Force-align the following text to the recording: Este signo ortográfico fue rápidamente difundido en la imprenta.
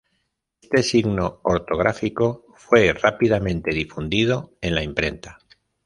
Este 0.63 0.81
signo 0.81 1.41
ortográfico 1.43 2.47
fue 2.55 2.91
rápidamente 2.91 3.69
difundido 3.71 4.51
en 4.59 4.73
la 4.73 4.81
imprenta. 4.81 5.37